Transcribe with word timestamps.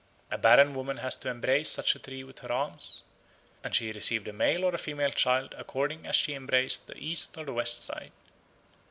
A 0.31 0.37
barren 0.39 0.73
woman 0.73 0.97
had 0.97 1.11
to 1.11 1.29
embrace 1.29 1.69
such 1.69 1.93
a 1.93 1.99
tree 1.99 2.23
with 2.23 2.39
her 2.39 2.51
arms, 2.51 3.03
and 3.63 3.75
she 3.75 3.91
received 3.91 4.27
a 4.27 4.33
male 4.33 4.63
or 4.63 4.73
a 4.73 4.79
female 4.79 5.11
child 5.11 5.53
according 5.59 6.07
as 6.07 6.15
she 6.15 6.33
embraced 6.33 6.87
the 6.87 6.97
east 6.97 7.37
or 7.37 7.45
the 7.45 7.53
west 7.53 7.83
side." 7.85 8.11